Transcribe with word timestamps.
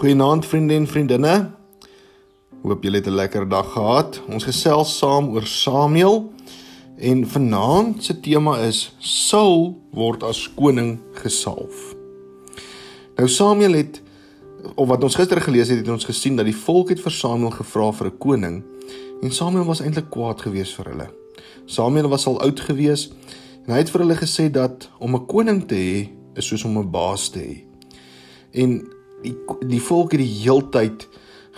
Goeienaand 0.00 0.46
vriende 0.46 0.74
en 0.74 0.86
vriendinne. 0.88 1.50
Hoop 2.62 2.82
julle 2.82 2.96
het 2.96 3.06
'n 3.06 3.14
lekker 3.20 3.48
dag 3.48 3.72
gehad. 3.72 4.22
Ons 4.28 4.44
gesels 4.44 4.98
saam 4.98 5.28
oor 5.28 5.46
Samuel 5.46 6.32
en 6.96 7.28
vanaand 7.28 8.04
se 8.04 8.20
tema 8.20 8.58
is 8.58 8.96
Saul 8.98 9.82
word 9.92 10.22
as 10.22 10.54
koning 10.54 10.98
gesalf. 11.12 11.94
Nou 13.16 13.28
Samuel 13.28 13.72
het 13.72 14.02
of 14.74 14.88
wat 14.88 15.02
ons 15.02 15.14
gister 15.14 15.40
gelees 15.40 15.68
het, 15.68 15.78
het 15.78 15.88
ons 15.88 16.04
gesien 16.04 16.36
dat 16.36 16.44
die 16.44 16.56
volk 16.56 16.88
het 16.88 17.00
vir 17.00 17.12
Samuel 17.12 17.50
gevra 17.50 17.92
vir 17.92 18.06
'n 18.06 18.18
koning 18.18 18.62
en 19.22 19.32
Samuel 19.32 19.64
was 19.64 19.80
eintlik 19.80 20.10
kwaad 20.10 20.40
geweest 20.40 20.74
vir 20.74 20.84
hulle. 20.84 21.10
Samuel 21.66 22.08
was 22.08 22.26
al 22.26 22.40
oud 22.40 22.60
geweest 22.60 23.12
en 23.66 23.72
hy 23.72 23.78
het 23.78 23.90
vir 23.90 24.00
hulle 24.00 24.16
gesê 24.16 24.50
dat 24.50 24.90
om 24.98 25.14
'n 25.14 25.26
koning 25.26 25.66
te 25.66 25.74
hê 25.74 26.08
is 26.34 26.46
soos 26.46 26.64
om 26.64 26.78
'n 26.78 26.90
baas 26.90 27.28
te 27.28 27.38
hê. 27.38 27.64
En 28.52 28.98
die 29.22 29.36
die 29.68 29.80
volk 29.82 30.12
het 30.12 30.20
die 30.20 30.36
heeltyd 30.42 31.08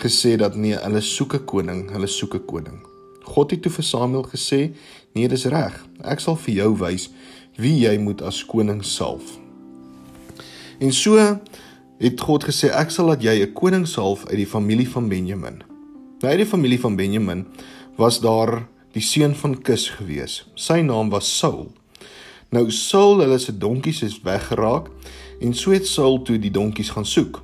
gesê 0.03 0.37
dat 0.37 0.57
nee, 0.57 0.77
hulle 0.77 1.01
soek 1.01 1.35
'n 1.35 1.45
koning, 1.45 1.91
hulle 1.91 2.07
soek 2.07 2.35
'n 2.35 2.47
koning. 2.47 2.79
God 3.25 3.51
het 3.51 3.63
toe 3.63 3.73
vir 3.73 3.85
Samuel 3.85 4.23
gesê, 4.23 4.75
nee, 5.15 5.29
dis 5.29 5.45
reg. 5.45 5.87
Ek 6.03 6.21
sal 6.21 6.37
vir 6.37 6.55
jou 6.55 6.77
wys 6.79 7.11
wie 7.57 7.85
jy 7.85 7.99
moet 7.99 8.23
as 8.23 8.45
koning 8.45 8.85
salf. 8.85 9.39
En 10.81 10.93
so 10.93 11.17
het 11.99 12.21
God 12.21 12.45
gesê 12.45 12.71
ek 12.73 12.91
sal 12.91 13.07
laat 13.07 13.23
jy 13.23 13.43
'n 13.43 13.53
koning 13.53 13.87
salf 13.87 14.27
uit 14.27 14.37
die 14.37 14.47
familie 14.47 14.89
van 14.89 15.09
Benjamin. 15.09 15.63
Nou 16.21 16.31
uit 16.31 16.39
die 16.39 16.47
familie 16.47 16.81
van 16.81 16.97
Benjamin 16.97 17.47
was 17.97 18.21
daar 18.21 18.67
die 18.93 19.03
seun 19.03 19.35
van 19.35 19.63
Kis 19.63 19.89
gewees. 19.91 20.49
Sy 20.55 20.81
naam 20.81 21.11
was 21.11 21.39
Saul. 21.39 21.73
Nou 22.51 22.71
Saul, 22.71 23.21
hulle 23.21 23.39
se 23.39 23.59
donkies 23.59 24.03
is 24.03 24.21
weggeraak 24.21 24.89
en 25.41 25.55
so 25.55 25.71
het 25.71 25.87
Saul 25.87 26.23
toe 26.23 26.39
die 26.39 26.51
donkies 26.51 26.91
gaan 26.91 27.07
soek 27.07 27.43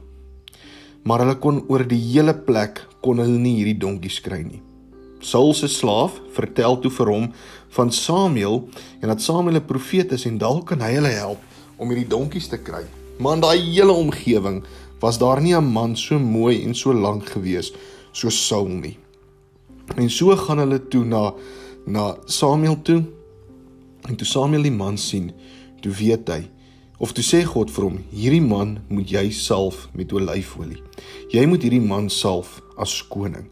maar 1.09 1.25
hulle 1.25 1.39
kon 1.41 1.62
oor 1.73 1.87
die 1.89 2.01
hele 2.11 2.34
plek 2.47 2.83
kon 3.05 3.23
hulle 3.23 3.39
nie 3.41 3.55
hierdie 3.56 3.78
donkies 3.81 4.19
kry 4.20 4.42
nie. 4.45 4.61
Saul 5.25 5.55
se 5.56 5.70
slaaf 5.73 6.19
vertel 6.37 6.77
toe 6.83 6.91
vir 6.92 7.11
hom 7.11 7.28
van 7.77 7.92
Samuel 7.95 8.61
en 9.00 9.09
dat 9.09 9.25
Samuel 9.25 9.56
'n 9.56 9.70
profeet 9.70 10.12
is 10.12 10.27
en 10.27 10.39
dalk 10.39 10.67
kan 10.69 10.84
hy 10.84 10.92
hulle 10.98 11.15
help 11.17 11.41
om 11.78 11.89
hierdie 11.89 12.12
donkies 12.15 12.48
te 12.48 12.59
kry. 12.59 12.84
Maar 13.19 13.34
in 13.34 13.41
daai 13.41 13.59
hele 13.59 13.92
omgewing 13.92 14.62
was 15.00 15.19
daar 15.19 15.41
nie 15.41 15.56
'n 15.56 15.73
man 15.73 15.97
so 15.97 16.19
mooi 16.19 16.62
en 16.65 16.75
so 16.75 16.92
lank 16.92 17.25
gewees 17.31 17.72
so 18.12 18.28
Saul 18.28 18.69
nie. 18.69 18.98
En 19.97 20.11
so 20.11 20.37
gaan 20.37 20.59
hulle 20.59 20.89
toe 20.89 21.05
na 21.05 21.33
na 21.87 22.17
Samuel 22.27 22.83
toe. 22.83 23.03
En 24.09 24.17
toe 24.17 24.27
Samuel 24.27 24.62
die 24.62 24.70
man 24.70 24.98
sien, 24.98 25.33
toe 25.81 25.93
weet 25.93 26.28
hy 26.28 26.50
Of 26.98 27.12
toe 27.14 27.22
sê 27.22 27.44
God 27.46 27.70
vir 27.70 27.84
hom: 27.84 27.98
"Hierdie 28.10 28.42
man 28.42 28.80
moet 28.91 29.06
jy 29.06 29.30
salf 29.30 29.86
met 29.94 30.10
olyfolie. 30.12 30.80
Jy 31.30 31.44
moet 31.46 31.62
hierdie 31.62 31.84
man 31.84 32.08
salf 32.10 32.60
as 32.77 33.02
koning." 33.06 33.46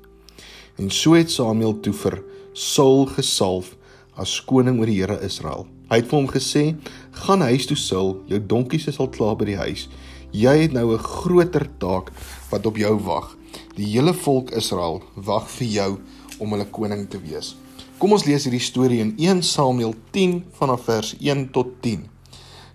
En 0.78 0.90
so 0.90 1.14
het 1.14 1.30
Samuel 1.30 1.78
toe 1.80 1.92
vir 1.92 2.24
Saul 2.52 3.06
gesalf 3.06 3.76
as 4.18 4.40
koning 4.40 4.80
oor 4.80 4.90
die 4.90 4.98
Here 4.98 5.20
Israel. 5.22 5.66
Hy 5.88 6.00
het 6.00 6.08
vir 6.10 6.18
hom 6.18 6.26
gesê: 6.26 6.74
"Gaan 7.12 7.40
huis 7.40 7.66
toe, 7.66 7.76
Saul, 7.76 8.16
jou 8.26 8.40
donkies 8.40 8.88
is 8.88 8.98
al 8.98 9.08
klaar 9.14 9.36
by 9.36 9.44
die 9.44 9.56
huis. 9.62 9.88
Jy 10.32 10.56
het 10.62 10.72
nou 10.72 10.92
'n 10.92 10.98
groter 10.98 11.68
taak 11.78 12.10
wat 12.50 12.66
op 12.66 12.76
jou 12.76 12.98
wag. 12.98 13.36
Die 13.76 13.86
hele 13.86 14.12
volk 14.12 14.50
Israel 14.50 15.02
wag 15.14 15.48
vir 15.48 15.68
jou 15.68 15.98
om 16.40 16.50
hulle 16.50 16.66
koning 16.66 17.08
te 17.08 17.18
wees." 17.18 17.54
Kom 17.98 18.12
ons 18.12 18.24
lees 18.24 18.44
hierdie 18.44 18.60
storie 18.60 19.00
in 19.00 19.14
1 19.18 19.42
Samuel 19.42 19.94
10 20.10 20.44
vanaf 20.52 20.84
vers 20.84 21.14
1 21.20 21.52
tot 21.52 21.66
10. 21.80 22.15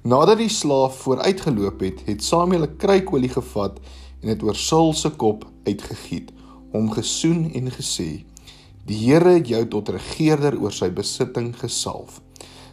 Nadat 0.02 0.40
die 0.40 0.50
slaaf 0.50 0.96
vooruitgeloop 1.04 1.84
het, 1.86 2.00
het 2.08 2.24
Samuel 2.26 2.64
'n 2.66 2.78
kruik 2.78 3.12
olie 3.14 3.30
gevat 3.30 3.78
en 4.22 4.28
dit 4.28 4.44
oor 4.44 4.56
Saul 4.56 4.94
se 4.94 5.10
kop 5.10 5.46
uitgegiet, 5.64 6.32
hom 6.72 6.92
gesoen 6.92 7.52
en 7.54 7.72
gesê: 7.72 8.26
"Die 8.86 8.98
Here 8.98 9.30
het 9.30 9.48
jou 9.48 9.68
tot 9.68 9.90
regerder 9.90 10.58
oor 10.60 10.72
sy 10.72 10.90
besitting 10.90 11.54
gesalf. 11.60 12.22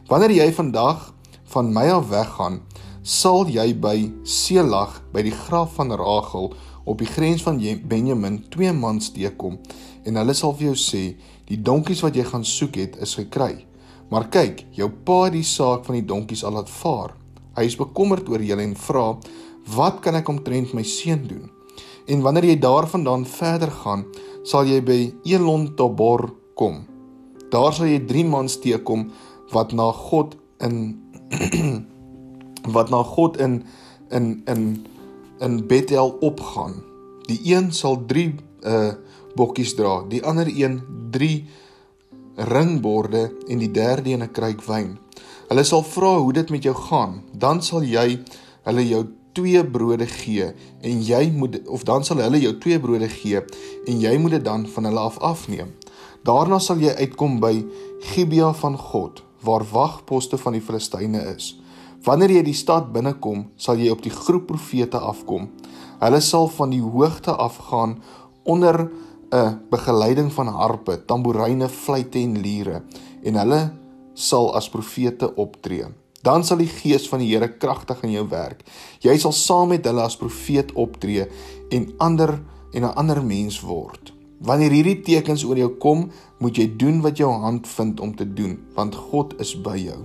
Wanneer 0.06 0.30
jy 0.30 0.52
vandag 0.52 1.14
van 1.44 1.72
my 1.72 1.90
af 1.90 2.08
weggaan, 2.08 2.62
sal 3.02 3.46
jy 3.46 3.74
by 3.74 4.12
Selag 4.22 5.02
by 5.12 5.22
die 5.22 5.36
graf 5.36 5.74
van 5.74 5.92
Rachel 5.92 6.54
op 6.84 6.98
die 6.98 7.12
grens 7.12 7.42
van 7.42 7.60
Benjamin 7.88 8.44
twee 8.48 8.72
mans 8.72 9.10
teekom 9.10 9.58
en 10.04 10.16
hulle 10.16 10.34
sal 10.34 10.54
vir 10.54 10.64
jou 10.64 10.76
sê: 10.76 11.16
"Die 11.44 11.62
donkies 11.62 12.00
wat 12.00 12.14
jy 12.14 12.24
gaan 12.24 12.44
soek 12.44 12.74
het, 12.74 12.96
is 12.96 13.14
gekry." 13.14 13.66
Maar 14.08 14.28
kyk, 14.28 14.64
jou 14.72 14.88
pa 14.88 15.24
het 15.24 15.32
die 15.32 15.44
saak 15.44 15.84
van 15.84 15.94
die 15.94 16.04
donkies 16.04 16.44
al 16.44 16.52
laat 16.52 16.70
vaar. 16.70 17.17
Hy 17.58 17.66
is 17.66 17.78
bekommerd 17.78 18.28
oor 18.30 18.42
julle 18.42 18.62
en 18.62 18.76
vra: 18.78 19.18
"Wat 19.74 20.00
kan 20.00 20.14
ek 20.14 20.28
omtrent 20.28 20.74
my 20.74 20.82
seun 20.82 21.26
doen?" 21.26 21.50
En 22.06 22.22
wanneer 22.22 22.44
jy 22.44 22.58
daarvandaan 22.58 23.26
verder 23.26 23.70
gaan, 23.70 24.06
sal 24.42 24.64
jy 24.64 24.80
by 24.80 25.00
Elon 25.28 25.74
Tabor 25.76 26.30
kom. 26.54 26.86
Daar 27.50 27.72
sal 27.72 27.90
jy 27.90 28.00
drie 28.06 28.24
mans 28.24 28.58
teekom 28.60 29.10
wat 29.52 29.72
na 29.72 29.90
God 29.92 30.36
in 30.64 30.96
wat 32.76 32.90
na 32.90 33.02
God 33.02 33.36
in 33.36 33.62
in 34.10 34.42
in 34.46 34.86
in 35.40 35.66
Bethel 35.66 36.16
opgaan. 36.20 36.80
Die 37.28 37.40
een 37.54 37.72
sal 37.72 38.04
3 38.06 38.34
uh 38.64 38.92
bokkies 39.38 39.76
dra, 39.78 40.02
die 40.08 40.22
ander 40.26 40.48
een 40.50 40.80
3 41.14 41.44
ringborde 42.48 43.28
en 43.46 43.58
die 43.58 43.70
derde 43.70 44.10
een 44.10 44.22
'n 44.22 44.32
kruik 44.32 44.62
wyn. 44.62 44.98
Hulle 45.48 45.64
sal 45.64 45.80
vra 45.82 46.18
hoe 46.20 46.32
dit 46.36 46.50
met 46.52 46.66
jou 46.66 46.74
gaan. 46.76 47.22
Dan 47.32 47.62
sal 47.64 47.86
jy 47.88 48.18
hulle 48.68 48.84
jou 48.84 49.06
twee 49.38 49.62
brode 49.64 50.06
gee 50.10 50.50
en 50.84 51.00
jy 51.04 51.28
moet 51.32 51.60
of 51.70 51.84
dan 51.88 52.04
sal 52.04 52.20
hulle 52.20 52.40
jou 52.42 52.52
twee 52.60 52.80
brode 52.82 53.08
gee 53.12 53.40
en 53.88 54.02
jy 54.02 54.16
moet 54.20 54.36
dit 54.36 54.44
dan 54.44 54.66
van 54.74 54.88
hulle 54.90 55.06
af 55.08 55.16
afneem. 55.24 55.70
Daarna 56.26 56.58
sal 56.60 56.82
jy 56.82 56.92
uitkom 56.98 57.38
by 57.40 57.54
Gibea 58.10 58.52
van 58.60 58.76
God 58.76 59.22
waar 59.46 59.64
wagposte 59.72 60.36
van 60.36 60.58
die 60.58 60.62
Filistyne 60.64 61.22
is. 61.36 61.54
Wanneer 62.04 62.36
jy 62.36 62.44
die 62.50 62.56
stad 62.56 62.92
binnekom, 62.92 63.46
sal 63.56 63.78
jy 63.78 63.92
op 63.94 64.02
die 64.02 64.12
groep 64.12 64.48
profete 64.50 64.98
afkom. 64.98 65.48
Hulle 66.02 66.20
sal 66.22 66.50
van 66.58 66.74
die 66.74 66.82
hoogte 66.82 67.32
afgaan 67.32 67.98
onder 68.44 68.90
'n 69.32 69.60
begeleiding 69.70 70.32
van 70.32 70.46
harpe, 70.46 71.04
tamboeryne, 71.06 71.68
fluitte 71.68 72.18
en 72.18 72.40
liere 72.40 72.82
en 73.22 73.34
hulle 73.34 73.70
sal 74.18 74.50
as 74.58 74.68
profete 74.70 75.30
optree. 75.38 75.86
Dan 76.26 76.42
sal 76.44 76.58
die 76.58 76.70
gees 76.70 77.06
van 77.08 77.22
die 77.22 77.30
Here 77.30 77.48
kragtig 77.62 78.02
in 78.02 78.16
jou 78.16 78.26
werk. 78.28 78.64
Jy 79.04 79.14
sal 79.22 79.32
saam 79.32 79.70
met 79.70 79.86
hulle 79.86 80.02
as 80.02 80.18
profeet 80.18 80.74
optree 80.74 81.28
en 81.70 81.92
ander 82.02 82.40
en 82.74 82.84
'n 82.84 82.94
ander 82.98 83.22
mens 83.22 83.60
word. 83.60 84.12
Wanneer 84.38 84.70
hierdie 84.70 85.00
tekens 85.02 85.44
oor 85.44 85.56
jou 85.56 85.70
kom, 85.82 86.10
moet 86.38 86.56
jy 86.56 86.76
doen 86.76 87.00
wat 87.00 87.16
jou 87.18 87.30
hand 87.30 87.66
vind 87.66 88.00
om 88.00 88.14
te 88.16 88.26
doen, 88.34 88.58
want 88.74 88.94
God 88.94 89.34
is 89.40 89.54
by 89.54 89.76
jou. 89.76 89.98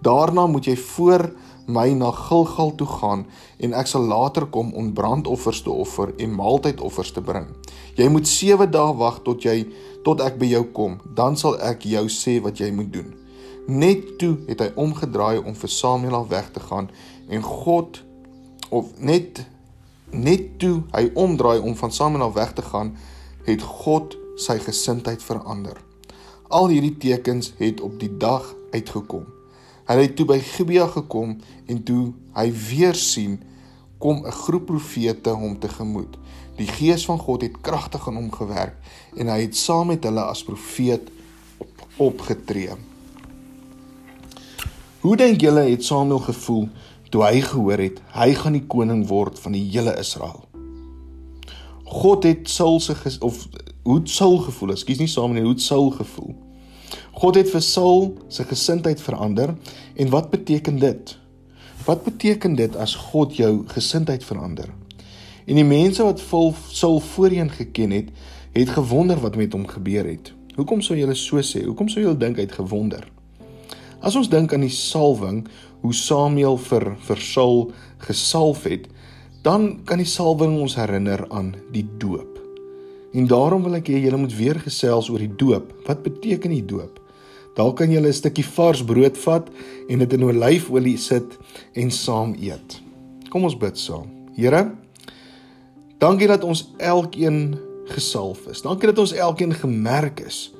Daarna 0.00 0.46
moet 0.46 0.64
jy 0.64 0.76
voor 0.76 1.32
my 1.66 1.90
na 1.92 2.10
Gilgal 2.10 2.74
toe 2.74 2.86
gaan 2.86 3.26
en 3.58 3.74
ek 3.74 3.86
sal 3.86 4.06
later 4.06 4.46
kom 4.46 4.72
om 4.74 4.92
brandoffers 4.94 5.62
te 5.62 5.70
offer 5.70 6.14
en 6.16 6.34
maaltydoffers 6.34 7.12
te 7.12 7.20
bring. 7.20 7.46
Jy 7.96 8.08
moet 8.08 8.28
7 8.28 8.70
dae 8.70 8.94
wag 8.96 9.22
tot 9.26 9.42
jy 9.42 9.66
tot 10.04 10.20
ek 10.20 10.38
by 10.38 10.46
jou 10.46 10.64
kom, 10.72 11.00
dan 11.14 11.36
sal 11.36 11.58
ek 11.58 11.82
jou 11.82 12.06
sê 12.08 12.40
wat 12.40 12.60
jy 12.60 12.70
moet 12.70 12.92
doen. 12.92 13.25
Net 13.66 14.18
toe 14.18 14.36
het 14.46 14.60
hy 14.62 14.68
omgedraai 14.78 15.38
om 15.42 15.54
vir 15.58 15.70
Samuel 15.72 16.14
af 16.14 16.28
weg 16.30 16.50
te 16.54 16.60
gaan 16.60 16.90
en 17.28 17.42
God 17.42 17.98
of 18.70 18.92
net 18.98 19.42
net 20.10 20.58
toe 20.62 20.84
hy 20.92 21.08
omdraai 21.18 21.58
om 21.58 21.74
van 21.76 21.92
Samuel 21.92 22.28
af 22.28 22.36
weg 22.36 22.52
te 22.52 22.62
gaan, 22.62 22.94
het 23.46 23.62
God 23.62 24.14
sy 24.38 24.58
gesindheid 24.62 25.22
verander. 25.22 25.80
Al 26.48 26.70
hierdie 26.70 26.94
tekens 27.02 27.52
het 27.58 27.80
op 27.82 27.98
die 27.98 28.12
dag 28.16 28.46
uitgekom. 28.70 29.26
Hy 29.86 29.98
het 29.98 30.16
toe 30.18 30.26
by 30.30 30.38
Gibea 30.42 30.86
gekom 30.94 31.36
en 31.66 31.82
toe 31.86 32.12
hy 32.38 32.48
weer 32.70 32.94
sien 32.94 33.40
kom 33.98 34.26
'n 34.26 34.30
groep 34.30 34.66
profete 34.66 35.30
hom 35.30 35.58
tegemoet. 35.58 36.16
Die 36.56 36.66
gees 36.66 37.04
van 37.04 37.18
God 37.18 37.42
het 37.42 37.60
kragtig 37.60 38.06
in 38.06 38.14
hom 38.14 38.32
gewerk 38.32 38.76
en 39.16 39.26
hy 39.26 39.40
het 39.40 39.56
saam 39.56 39.86
met 39.86 40.04
hulle 40.04 40.22
as 40.22 40.44
profeet 40.44 41.10
op, 41.58 41.86
opgetree. 41.96 42.76
Hoe 45.06 45.14
dink 45.16 45.38
julle 45.40 45.60
het 45.68 45.84
Samuel 45.86 46.18
gevoel 46.18 46.64
toe 47.14 47.20
hy 47.22 47.38
gehoor 47.38 47.78
het 47.78 48.00
hy 48.10 48.32
gaan 48.34 48.56
die 48.56 48.64
koning 48.66 49.04
word 49.06 49.36
van 49.38 49.54
die 49.54 49.60
hele 49.68 49.92
Israel? 50.00 50.40
God 51.86 52.26
het 52.26 52.50
Saul 52.50 52.80
se 52.82 52.96
of 53.22 53.44
hoe 53.84 54.00
het 54.00 54.10
Saul 54.10 54.40
gevoel? 54.48 54.72
Ekskuus 54.74 54.98
nie 54.98 55.06
Samuel 55.06 55.36
nie, 55.36 55.44
hoe 55.46 55.52
het 55.52 55.62
Saul 55.62 55.92
gevoel? 55.94 56.34
God 57.22 57.38
het 57.38 57.54
vir 57.54 57.62
Saul 57.62 58.02
se 58.26 58.48
gesindheid 58.50 58.98
verander 58.98 59.54
en 59.94 60.10
wat 60.10 60.32
beteken 60.34 60.82
dit? 60.82 61.14
Wat 61.86 62.02
beteken 62.02 62.58
dit 62.58 62.74
as 62.74 62.98
God 63.12 63.38
jou 63.38 63.62
gesindheid 63.76 64.26
verander? 64.26 64.74
En 65.46 65.54
die 65.54 65.68
mense 65.70 66.02
wat 66.02 66.24
vol 66.32 66.50
Saul 66.66 66.98
voorheen 67.14 67.54
geken 67.54 67.94
het, 67.94 68.10
het 68.58 68.74
gewonder 68.74 69.22
wat 69.22 69.38
met 69.38 69.54
hom 69.54 69.70
gebeur 69.70 70.10
het. 70.16 70.34
Hoekom 70.58 70.82
sou 70.82 70.98
julle 70.98 71.14
so 71.14 71.38
sê? 71.46 71.62
Hoekom 71.62 71.94
sou 71.94 72.02
julle 72.02 72.18
dink 72.18 72.42
hy 72.42 72.50
het 72.50 72.58
gewonder? 72.58 73.06
As 74.04 74.16
ons 74.16 74.28
dink 74.28 74.52
aan 74.52 74.64
die 74.64 74.72
salwing, 74.72 75.46
hoe 75.80 75.94
Samuel 75.94 76.58
vir 76.60 76.92
vir 77.08 77.22
Saul 77.22 77.70
gesalf 78.04 78.64
het, 78.68 78.88
dan 79.46 79.84
kan 79.86 80.00
die 80.02 80.08
salwing 80.08 80.58
ons 80.60 80.76
herinner 80.76 81.22
aan 81.30 81.54
die 81.72 81.86
doop. 82.00 82.32
En 83.16 83.28
daarom 83.30 83.64
wil 83.64 83.78
ek 83.78 83.88
hê 83.88 84.02
julle 84.02 84.20
moet 84.20 84.34
weer 84.36 84.58
gesels 84.60 85.08
oor 85.08 85.22
die 85.22 85.32
doop. 85.40 85.70
Wat 85.86 86.02
beteken 86.04 86.52
die 86.52 86.64
doop? 86.66 86.98
Dalk 87.56 87.78
kan 87.78 87.90
jy 87.90 88.00
'n 88.00 88.12
stukkie 88.12 88.44
vars 88.44 88.84
brood 88.84 89.16
vat 89.16 89.48
en 89.88 89.98
dit 89.98 90.12
in 90.12 90.24
olyfolie 90.24 90.98
sit 90.98 91.38
en 91.74 91.90
saam 91.90 92.34
eet. 92.34 92.80
Kom 93.30 93.44
ons 93.44 93.56
bid 93.56 93.78
saam. 93.78 94.10
Here, 94.36 94.72
dankie 95.98 96.28
dat 96.28 96.44
ons 96.44 96.68
elkeen 96.78 97.58
gesalf 97.86 98.46
is. 98.46 98.62
Dankie 98.62 98.86
dat 98.86 98.98
ons 98.98 99.12
elkeen 99.12 99.54
gemerk 99.54 100.20
is 100.20 100.52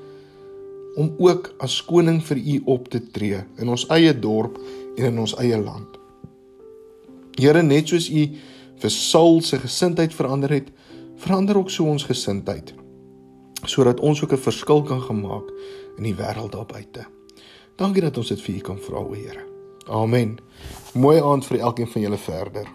om 0.96 1.12
ook 1.19 1.52
as 1.60 1.78
koning 1.84 2.22
vir 2.25 2.40
U 2.40 2.60
op 2.76 2.88
te 2.88 3.00
tree 3.12 3.43
in 3.60 3.69
ons 3.69 3.87
eie 3.93 4.14
dorp 4.19 4.58
en 4.96 5.04
in 5.10 5.19
ons 5.20 5.37
eie 5.43 5.58
land. 5.60 5.98
Here, 7.37 7.62
net 7.62 7.93
soos 7.93 8.08
U 8.08 8.25
vir 8.81 8.93
Saul 8.93 9.43
se 9.44 9.60
gesindheid 9.60 10.14
verander 10.14 10.52
het, 10.52 10.72
verander 11.20 11.58
ook 11.60 11.70
so 11.70 11.88
ons 11.88 12.08
gesindheid 12.08 12.75
sodat 13.66 14.00
ons 14.00 14.22
ook 14.22 14.32
'n 14.32 14.38
verskil 14.38 14.82
kan 14.82 15.00
gemaak 15.00 15.50
in 15.96 16.04
die 16.04 16.14
wêreld 16.14 16.52
daar 16.52 16.66
buite. 16.66 17.06
Dankie 17.76 18.02
dat 18.02 18.16
ons 18.16 18.28
dit 18.28 18.40
vir 18.40 18.54
U 18.54 18.58
kan 18.58 18.78
vra, 18.78 18.99
o 18.99 19.12
Here. 19.12 19.44
Amen. 19.87 20.38
Mooi 20.94 21.20
aand 21.20 21.46
vir 21.46 21.58
elkeen 21.58 21.88
van 21.88 22.02
julle 22.02 22.19
verder. 22.19 22.66